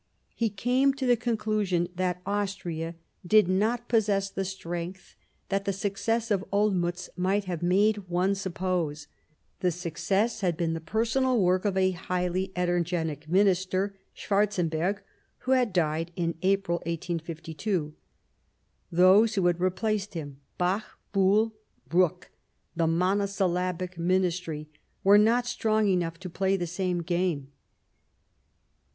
He 0.33 0.49
cam6 0.49 0.95
to 0.95 1.05
the 1.05 1.15
conclusion 1.15 1.87
that 1.93 2.23
Austria 2.25 2.95
did 3.23 3.47
not 3.47 3.87
possess 3.87 4.31
the 4.31 4.43
strength 4.43 5.13
that 5.49 5.65
the 5.65 5.71
success 5.71 6.31
of 6.31 6.43
Olmiitz 6.51 7.09
might 7.15 7.43
have 7.43 7.61
made 7.61 8.09
one 8.09 8.33
suppose; 8.33 9.05
the 9.59 9.69
success 9.69 10.41
had 10.41 10.57
been 10.57 10.73
the 10.73 10.81
personal 10.81 11.39
work 11.39 11.65
of 11.65 11.77
a 11.77 11.91
highly 11.91 12.51
energetic 12.55 13.29
Minister, 13.29 13.95
Schwarzenberg, 14.15 15.03
who 15.41 15.51
had 15.51 15.71
died 15.71 16.11
in 16.15 16.33
April 16.41 16.77
1852. 16.79 17.93
Those 18.91 19.35
who 19.35 19.45
had 19.45 19.59
replaced 19.59 20.15
him. 20.15 20.39
Bach, 20.57 20.97
Buol, 21.13 21.51
Bruck— 21.87 22.31
the 22.75 22.87
monosyllabic 22.87 23.99
Ministry— 23.99 24.67
were 25.03 25.19
not 25.19 25.45
strong 25.45 25.87
enough 25.87 26.19
to 26.21 26.27
play 26.27 26.57
the 26.57 26.65
same 26.65 27.03
game. 27.03 27.51